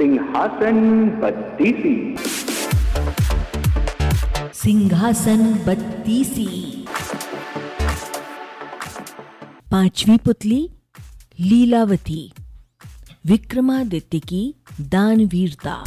[0.00, 2.16] सिंहासन बत्तीसी।
[4.54, 6.86] सिंहासन बत्तीसी।
[9.70, 10.70] पांचवी पुतली,
[11.40, 12.32] लीलावती।
[13.26, 15.84] विक्रमादित्य की दानवीरता।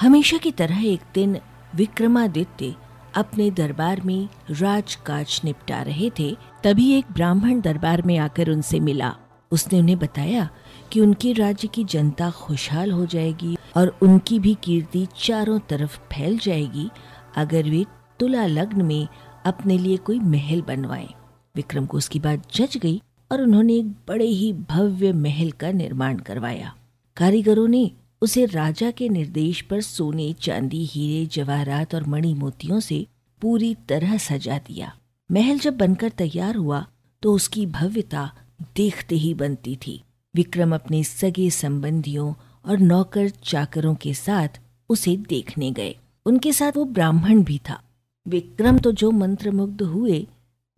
[0.00, 1.38] हमेशा की तरह एक दिन
[1.74, 2.74] विक्रमादित्य
[3.16, 9.16] अपने दरबार में राजकाज निपटा रहे थे, तभी एक ब्राह्मण दरबार में आकर उनसे मिला।
[9.50, 10.48] उसने उन्हें बताया
[10.92, 16.38] कि उनके राज्य की जनता खुशहाल हो जाएगी और उनकी भी कीर्ति चारों तरफ़ फैल
[16.38, 16.88] जाएगी,
[17.36, 17.84] अगर वे
[18.20, 19.08] तुला लग्न में
[19.46, 21.08] अपने लिए कोई महल बनवाएँ।
[21.56, 26.18] विक्रम को उसकी बात जच गई और उन्होंने एक बड़े ही भव्य महल का निर्माण
[26.18, 26.74] करवाया
[27.16, 27.90] कारीगरों ने
[28.22, 33.06] उसे राजा के निर्देश पर सोने, चांदी, हीरे, जवाहरात और मणि मोतियों से
[33.40, 34.92] पूरी तरह सजा दिया
[35.30, 36.86] महल जब बनकर तैयार हुआ
[37.22, 38.30] तो उसकी भव्यता
[38.62, 40.02] देखते ही बनती थी।
[40.34, 42.34] विक्रम अपने सगे संबंधियों
[42.64, 44.48] और नौकर चाकरों के साथ
[44.88, 47.82] उसे देखने गए। उनके साथ वो ब्राह्मण भी था।
[48.28, 50.26] विक्रम तो जो मंत्रमुग्ध हुए,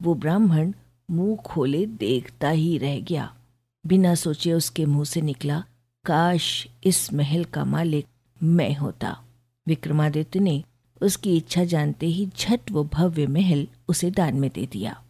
[0.02, 0.72] वो ब्राह्मण
[1.10, 3.34] मुँह खोले देखता ही रह गया।
[3.86, 5.64] बिना सोचे उसके मुँह से निकला,
[6.04, 8.06] काश इस महल का मालिक
[8.42, 9.20] मैं होता।
[9.66, 10.64] विक्रमादित्य ने
[11.02, 15.02] उसकी इच्छा जानते ही झट वो भव्य महल उसे दान में दे दिया।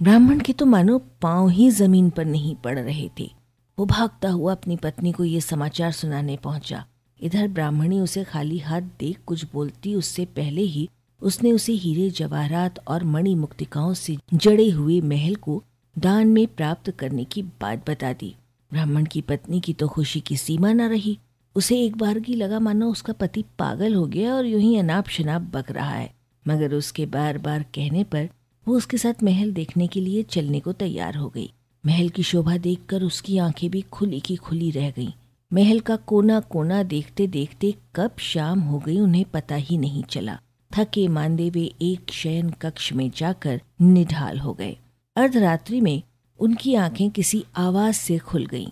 [0.00, 3.30] ब्राह्मण के तो मानो पाँव ही ज़मीन पर नहीं पड़ रहे थे।
[3.78, 6.84] वो भागता हुआ अपनी पत्नी को ये समाचार सुनाने पहुँचा।
[7.20, 10.88] इधर ब्राह्मणी उसे खाली हाथ देख कुछ बोलती उससे पहले ही
[11.22, 15.62] उसने उसे हीरे, जवाहरात और मणि मुक्तिकाओं से जड़े हुए महल को
[15.96, 18.34] दान में प्राप्त करने की बात बता दी।
[18.72, 21.18] ब्राह्मण की पत्नी की तो खुशी की सीमा न रही।
[21.56, 25.08] उसे एक बार की लगा मानो उसका पति पागल हो गया और यूँ ही अनाप
[25.08, 26.10] शनाप बक रहा है।
[26.46, 28.28] मगर उसके बार बार कहने पर
[28.68, 31.52] वो उसके साथ महल देखने के लिए चलने को तैयार हो गई।
[31.86, 35.12] महल की शोभा देखकर उसकी आँखें भी खुली की खुली रह गईं।
[35.52, 40.40] महल का कोना कोना देखते देखते कब शाम हो गई उन्हें पता ही नहीं चला।
[40.78, 44.76] थके मांदे वे एक शयन कक्ष में जाकर निढाल हो गए।
[45.16, 46.02] अर्धरात्रि में
[46.38, 48.68] उनकी आँखें किसी आवाज़ से खुल गईं।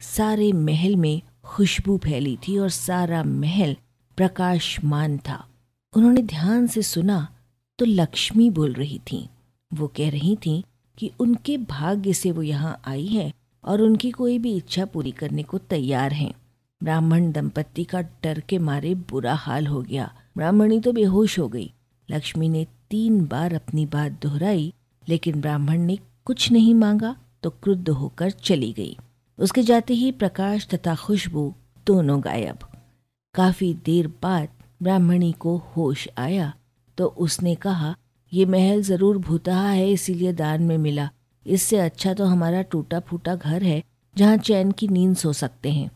[0.00, 3.76] सारे महल में खुशबू फैली थी और सारा महल
[4.16, 5.48] प्रकाशमान था।
[5.96, 7.28] उन्होंने ध्यान से सुना
[7.78, 9.28] तो लक्ष्मी बोल रही थी।
[9.72, 10.62] वो कह रही थी
[10.98, 13.32] कि उनके भाग्य से वो यहाँ आई है
[13.64, 16.32] और उनकी कोई भी इच्छा पूरी करने को तैयार हैं।
[16.80, 21.70] ब्राह्मण दंपत्ति का डर के मारे बुरा हाल हो गया। ब्राह्मणी तो बेहोश हो गई।
[22.08, 24.72] लक्ष्मी ने तीन बार अपनी बात दोहराई,
[25.08, 28.96] लेकिन ब्राह्मण ने कुछ नहीं मांगा तो क्रुद्ध होकर चली गई।
[29.38, 31.52] उसके जाते ही प्रकाश तथा खुशबू
[31.86, 32.58] दोनों गायब।
[33.34, 34.48] काफ़ी देर बाद
[34.82, 36.52] ब्राह्मणी को होश आया
[36.98, 37.94] तो उसने कहा
[38.32, 41.08] ये महल ज़रूर भूतहा है, इसीलिए दान में मिला।
[41.46, 43.82] इससे अच्छा तो हमारा टूटा फूटा घर है,
[44.16, 45.90] जहाँ चैन की नींद सो सकते हैं।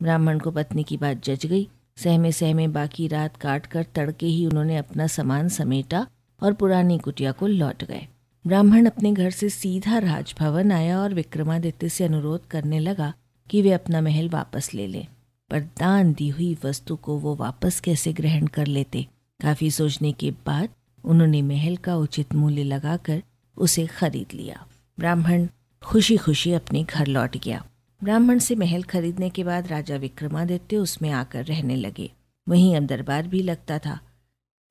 [0.00, 4.46] ब्राह्मण को पत्नी की बात जज गई। सहमे सहमे बाकी रात काट कर तड़के ही
[4.46, 6.06] उन्होंने अपना सामान समेटा
[6.42, 8.06] और पुरानी कुटिया को लौट गए।
[8.44, 13.12] ब्राह्मण अपने घर से सीधा राजभवन आया और विक्रमादित्य से अनुरोध करने लगा
[13.50, 15.06] कि वे अपना महल वापस ले लें।
[15.50, 19.06] पर दान दी हुई वस्तु को वो वापस कैसे ग्रहण कर लेते?
[19.40, 20.68] काफ़ी सोचने के बाद
[21.08, 23.22] उन्होंने महल का उचित मूल्य लगाकर
[23.56, 24.66] उसे खरीद लिया।
[24.98, 25.46] ब्राह्मण
[25.82, 27.64] खुशी खुशी अपने घर लौट गया।
[28.02, 32.10] ब्राह्मण से महल खरीदने के बाद राजा विक्रमादित्य उसमें आकर रहने लगे।
[32.46, 33.98] वहीं अब दरबार भी लगता था।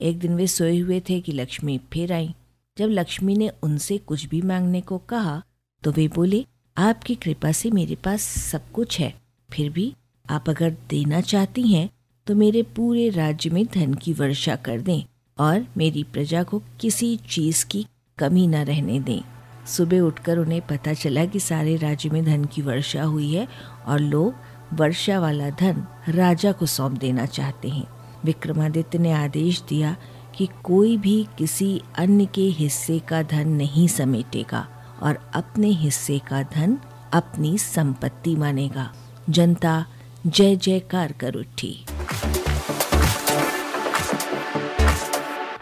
[0.02, 2.34] एक दिन वे सोए हुए थे कि लक्ष्मी फिर आई।
[2.78, 5.42] जब लक्ष्मी ने उनसे कुछ भी मांगने को कहा
[5.84, 6.46] तो वे बोले,
[6.78, 9.14] आपकी कृपा से मेरे पास सब कुछ है।
[9.50, 9.94] फिर भी
[10.30, 11.90] आप अगर देना चाहती हैं
[12.28, 15.04] तो मेरे पूरे राज्य में धन की वर्षा कर दें।
[15.40, 17.88] और मेरी प्रजा को किसी चीज़ की
[18.18, 19.22] कमी न रहने दें।
[19.68, 23.48] सुबह उठकर उन्हें पता चला कि सारे राज्य में धन की वर्षा हुई है
[23.86, 24.34] और लोग
[24.74, 27.88] वर्षा वाला धन राजा को सौंप देना चाहते हैं।
[28.25, 29.96] विक्रमादित्य ने आदेश दिया
[30.36, 34.68] कि कोई भी किसी अन्य के हिस्से का धन नहीं समेटेगा
[35.02, 36.78] और अपने हिस्से का धन
[37.13, 38.94] अपनी संपत्ति मानेगा।
[39.30, 39.86] जनता
[40.28, 41.87] जय जयकार कर उठी।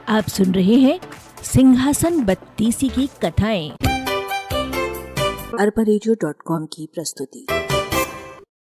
[0.10, 1.00] आप सुन रहे हैं
[1.44, 3.70] सिंहासन बत्तीसी की कथाएँ।
[5.60, 5.84] अरबा
[6.66, 7.48] की प्रस्तुति।